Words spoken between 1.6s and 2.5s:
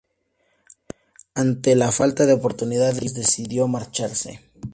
la falta de